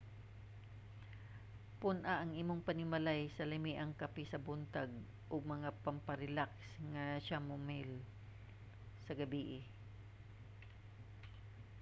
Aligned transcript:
pun-a 1.81 2.13
ang 2.17 2.31
imong 2.41 2.61
panimalay 2.67 3.21
og 3.39 3.49
lamiang 3.51 3.93
kape 4.01 4.23
sa 4.27 4.41
buntag 4.47 4.91
ug 5.33 5.51
mga 5.53 5.69
pamparelaks 5.85 6.65
nga 6.93 7.05
chamomile 7.25 7.25
nga 7.25 7.25
chamomile 7.25 7.99
sa 9.05 9.13
gabii 9.21 9.59